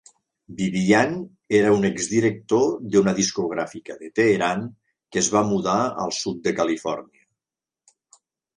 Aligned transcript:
Bibiyan 0.59 1.11
era 1.59 1.73
un 1.75 1.85
exdirector 1.89 2.63
d'una 2.95 3.13
discogràfica 3.21 3.99
de 4.01 4.11
Teheran 4.21 4.65
que 5.13 5.23
es 5.23 5.31
va 5.39 5.47
mudar 5.53 5.79
al 6.07 6.17
sud 6.23 6.43
de 6.49 6.57
Califòrnia. 6.63 7.25